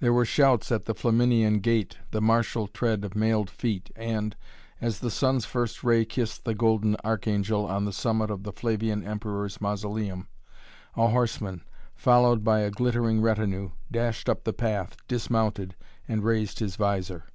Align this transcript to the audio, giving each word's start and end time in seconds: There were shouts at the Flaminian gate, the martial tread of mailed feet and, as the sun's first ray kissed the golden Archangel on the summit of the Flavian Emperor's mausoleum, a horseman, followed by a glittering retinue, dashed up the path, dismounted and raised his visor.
There 0.00 0.14
were 0.14 0.24
shouts 0.24 0.72
at 0.72 0.86
the 0.86 0.94
Flaminian 0.94 1.58
gate, 1.60 1.98
the 2.10 2.22
martial 2.22 2.66
tread 2.66 3.04
of 3.04 3.14
mailed 3.14 3.50
feet 3.50 3.90
and, 3.94 4.34
as 4.80 5.00
the 5.00 5.10
sun's 5.10 5.44
first 5.44 5.84
ray 5.84 6.06
kissed 6.06 6.46
the 6.46 6.54
golden 6.54 6.96
Archangel 7.04 7.66
on 7.66 7.84
the 7.84 7.92
summit 7.92 8.30
of 8.30 8.42
the 8.44 8.52
Flavian 8.54 9.04
Emperor's 9.04 9.60
mausoleum, 9.60 10.28
a 10.96 11.08
horseman, 11.08 11.60
followed 11.94 12.42
by 12.42 12.60
a 12.60 12.70
glittering 12.70 13.20
retinue, 13.20 13.72
dashed 13.92 14.30
up 14.30 14.44
the 14.44 14.54
path, 14.54 14.96
dismounted 15.08 15.76
and 16.08 16.24
raised 16.24 16.60
his 16.60 16.76
visor. 16.76 17.26